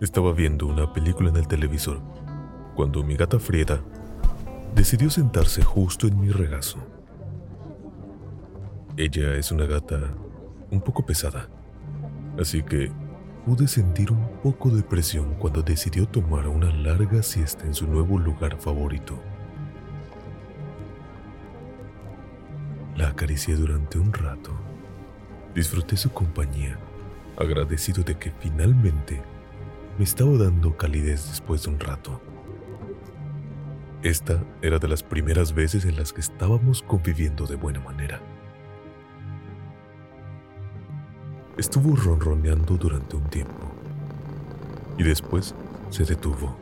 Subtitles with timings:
[0.00, 2.00] Estaba viendo una película en el televisor
[2.76, 3.82] cuando mi gata Frieda
[4.72, 6.78] decidió sentarse justo en mi regazo.
[8.96, 10.14] Ella es una gata
[10.70, 11.48] un poco pesada,
[12.38, 12.92] así que
[13.44, 18.20] pude sentir un poco de presión cuando decidió tomar una larga siesta en su nuevo
[18.20, 19.18] lugar favorito.
[22.96, 24.52] La acaricié durante un rato.
[25.56, 26.78] Disfruté su compañía,
[27.36, 29.20] agradecido de que finalmente
[29.98, 32.20] me estaba dando calidez después de un rato.
[34.04, 38.20] Esta era de las primeras veces en las que estábamos conviviendo de buena manera.
[41.56, 43.72] Estuvo ronroneando durante un tiempo
[44.96, 45.56] y después
[45.90, 46.56] se detuvo.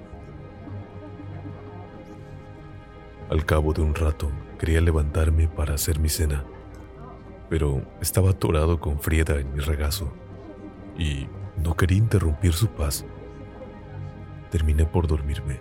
[3.29, 6.43] Al cabo de un rato quería levantarme para hacer mi cena,
[7.51, 10.11] pero estaba atorado con Frieda en mi regazo
[10.97, 11.27] y
[11.63, 13.05] no quería interrumpir su paz.
[14.51, 15.59] Terminé por dormirme.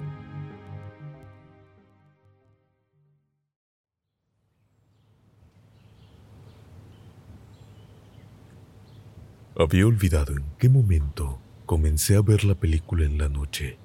[9.57, 13.77] Había olvidado en qué momento comencé a ver la película en la noche.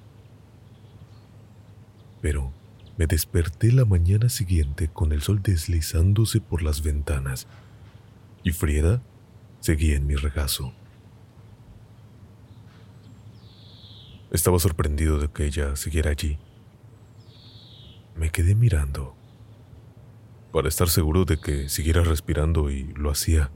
[2.21, 2.53] Pero
[2.99, 7.47] me desperté la mañana siguiente con el sol deslizándose por las ventanas
[8.43, 9.01] y Frieda
[9.61, 10.75] seguía en mi regazo.
[14.31, 16.39] Estaba sorprendido de que ella siguiera allí.
[18.17, 19.15] Me quedé mirando
[20.53, 23.51] para estar seguro de que siguiera respirando y lo hacía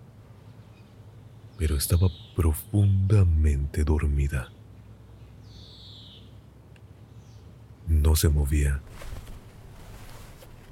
[1.58, 4.50] pero estaba profundamente dormida.
[7.86, 8.80] No se movía.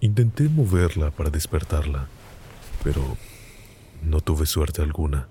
[0.01, 2.09] Intenté moverla para despertarla,
[2.83, 3.17] pero
[4.03, 5.29] no tuve suerte alguna.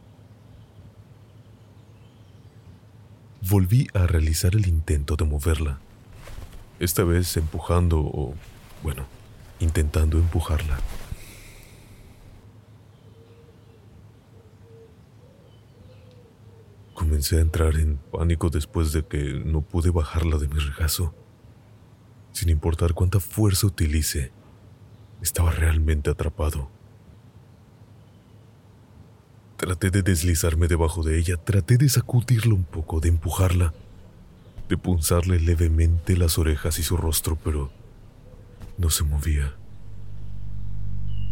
[3.50, 5.80] Volví a realizar el intento de moverla,
[6.80, 8.36] esta vez empujando o,
[8.84, 9.08] bueno,
[9.60, 10.80] intentando empujarla.
[16.94, 21.16] Comencé a entrar en pánico después de que no pude bajarla de mi regazo.
[22.34, 24.32] Sin importar cuánta fuerza utilice,
[25.20, 26.70] estaba realmente atrapado.
[29.62, 33.76] Traté de deslizarme debajo de ella, traté de sacudirla un poco, de empujarla,
[34.68, 37.70] de punzarle levemente las orejas y su rostro, pero
[38.80, 39.54] no se movía.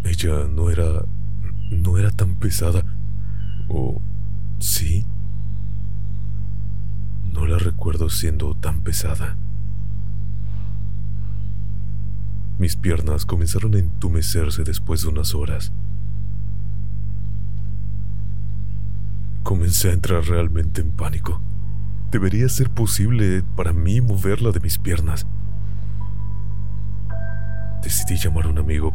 [0.03, 1.05] Ella no era...
[1.71, 2.83] no era tan pesada.
[3.67, 3.99] ¿O
[4.59, 5.07] sí?
[7.33, 9.37] No la recuerdo siendo tan pesada.
[12.59, 15.71] Mis piernas comenzaron a entumecerse después de unas horas.
[19.49, 21.41] Comencé a entrar realmente en pánico.
[22.11, 25.25] Debería ser posible para mí moverla de mis piernas.
[27.81, 28.93] Decidí llamar a un amigo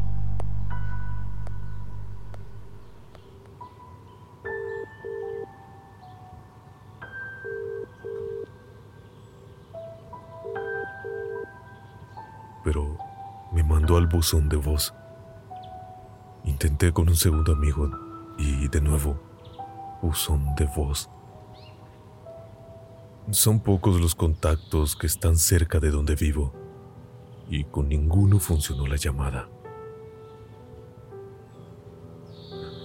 [12.62, 12.96] pero
[13.52, 14.94] me mandó al buzón de voz.
[16.44, 17.90] Intenté con un segundo amigo
[18.38, 19.33] y de nuevo,
[20.04, 21.08] buzón de voz.
[23.30, 26.52] Son pocos los contactos que están cerca de donde vivo
[27.48, 29.48] y con ninguno funcionó la llamada.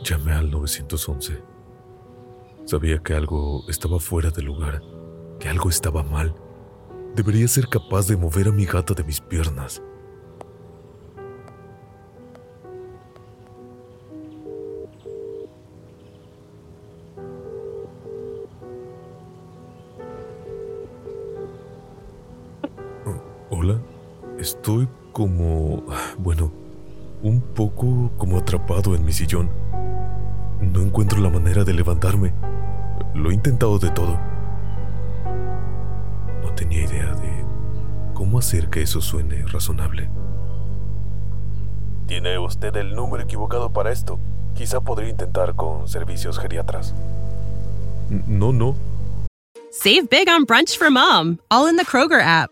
[0.04, 1.44] Llamé al 911.
[2.66, 4.82] Sabía que algo estaba fuera de lugar,
[5.40, 6.34] que algo estaba mal
[7.16, 9.82] Debería ser capaz de mover a mi gata de mis piernas.
[24.40, 25.84] Estoy como...
[26.18, 26.52] bueno,
[27.22, 29.50] un poco como atrapado en mi sillón.
[30.62, 32.34] No encuentro la manera de levantarme.
[33.14, 34.18] Lo he intentado de todo
[36.60, 37.46] tenía idea de
[38.14, 40.10] cómo hacer que eso suene razonable.
[42.06, 44.20] Tiene usted el número equivocado para esto.
[44.56, 46.94] Quizá podría intentar con servicios geriatras.
[48.10, 48.76] No, no.
[49.72, 52.52] Save big on brunch for mom, all in the Kroger app.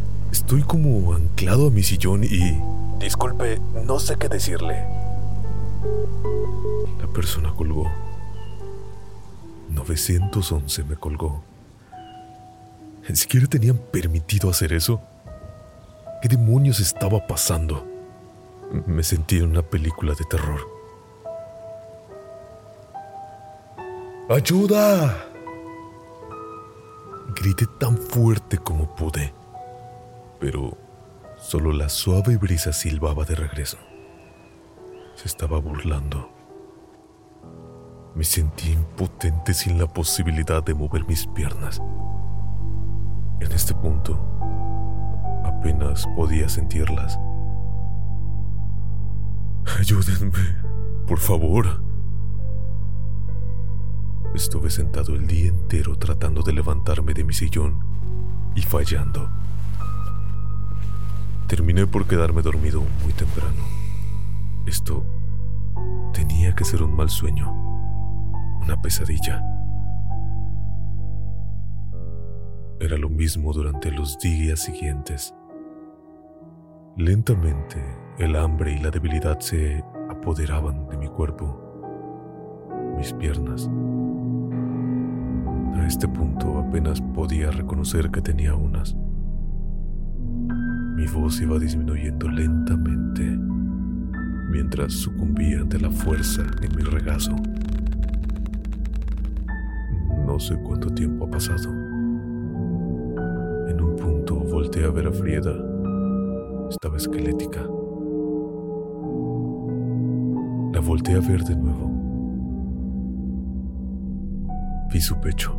[0.31, 2.57] Estoy como anclado a mi sillón y...
[2.99, 4.85] Disculpe, no sé qué decirle.
[6.99, 7.89] La persona colgó.
[9.69, 11.41] 911 me colgó.
[13.07, 15.01] ¿Ni siquiera tenían permitido hacer eso?
[16.21, 17.85] ¿Qué demonios estaba pasando?
[18.85, 20.61] Me sentí en una película de terror.
[24.29, 25.25] ¡Ayuda!
[27.35, 29.33] Grité tan fuerte como pude,
[30.41, 30.75] pero
[31.37, 33.77] solo la suave brisa silbaba de regreso.
[35.15, 36.29] Se estaba burlando.
[38.15, 41.79] Me sentí impotente sin la posibilidad de mover mis piernas.
[43.39, 44.19] En este punto,
[45.45, 47.19] apenas podía sentirlas.
[49.79, 50.31] Ayúdenme,
[51.05, 51.83] por favor.
[54.33, 57.79] Estuve sentado el día entero tratando de levantarme de mi sillón
[58.55, 59.40] y fallando.
[61.51, 63.61] Terminé por quedarme dormido muy temprano.
[64.65, 65.03] Esto
[66.13, 67.51] tenía que ser un mal sueño,
[68.61, 69.43] una pesadilla.
[72.79, 75.35] Era lo mismo durante los días siguientes.
[76.95, 77.83] Lentamente,
[78.17, 81.59] el hambre y la debilidad se apoderaban de mi cuerpo,
[82.95, 83.69] mis piernas.
[85.75, 88.95] A este punto apenas podía reconocer que tenía unas.
[91.01, 93.23] Mi voz iba disminuyendo lentamente
[94.51, 97.35] mientras sucumbía ante la fuerza en mi regazo.
[100.27, 101.81] No sé cuánto tiempo ha pasado
[104.51, 105.53] volteé a ver a Frieda.
[106.69, 107.61] Estaba esquelética.
[110.73, 111.89] La volteé a ver de nuevo.
[114.91, 115.57] Vi su pecho.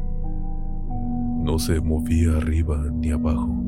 [1.43, 3.62] No se movía arriba ni abajo.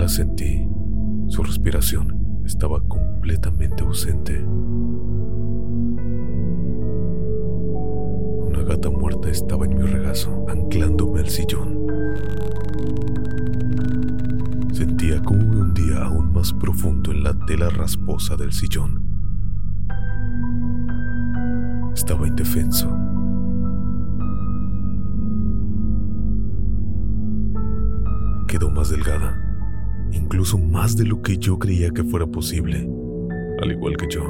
[0.00, 0.66] La sentí.
[1.28, 4.42] Su respiración estaba completamente ausente.
[8.46, 11.86] Una gata muerta estaba en mi regazo, anclándome al sillón.
[14.72, 19.04] Sentía como me hundía aún más profundo en la tela rasposa del sillón.
[21.94, 22.88] Estaba indefenso.
[28.48, 29.49] Quedó más delgada,
[30.12, 32.88] incluso más de lo que yo creía que fuera posible,
[33.60, 34.22] al igual que yo.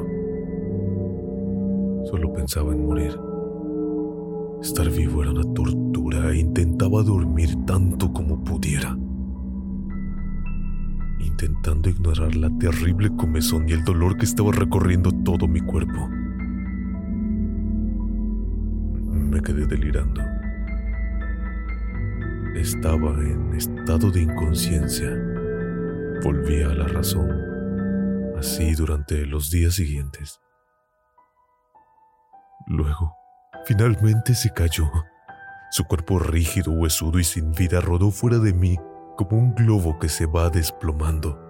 [2.11, 3.19] Solo pensaba en morir.
[4.62, 8.97] Estar vivo era una tortura e intentaba dormir tanto como pudiera
[11.41, 16.07] intentando ignorar la terrible comezón y el dolor que estaba recorriendo todo mi cuerpo.
[19.31, 20.21] Me quedé delirando.
[22.54, 25.29] Estaba en estado de inconsciencia.
[26.23, 27.31] Volví a la razón,
[28.39, 30.39] así durante los días siguientes.
[32.67, 33.17] Luego,
[33.65, 34.91] finalmente se cayó.
[35.71, 38.77] Su cuerpo rígido, huesudo y sin vida rodó fuera de mí
[39.17, 41.41] como un globo que se va desplomando.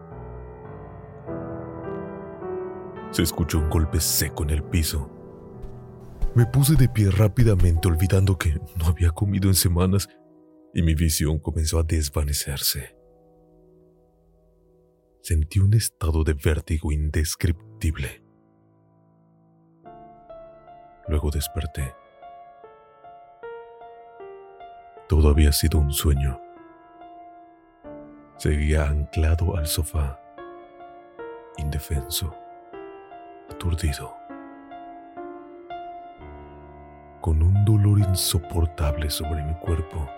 [3.10, 5.10] Se escuchó un golpe seco en el piso.
[6.36, 10.08] Me puse de pie rápidamente olvidando que no había comido en semanas
[10.72, 12.99] y mi visión comenzó a desvanecerse.
[15.22, 18.24] Sentí un estado de vértigo indescriptible.
[21.08, 21.94] Luego desperté.
[25.08, 26.40] Todo había sido un sueño.
[28.38, 30.18] Seguía anclado al sofá,
[31.58, 32.34] indefenso,
[33.50, 34.16] aturdido,
[37.20, 40.08] con un dolor insoportable sobre mi cuerpo.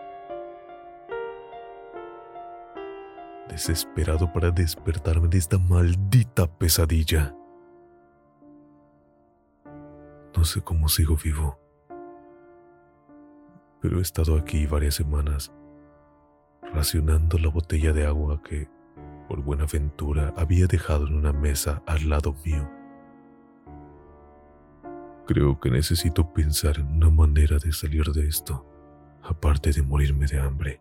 [3.53, 7.37] Desesperado para despertarme de esta maldita pesadilla.
[10.35, 11.59] No sé cómo sigo vivo,
[13.83, 15.53] pero he estado aquí varias semanas
[16.73, 18.71] racionando la botella de agua que,
[19.29, 22.67] por buena ventura, había dejado en una mesa al lado mío
[25.27, 28.67] Creo que necesito pensar en una manera de salir de esto,
[29.23, 30.81] aparte de morirme de hambre.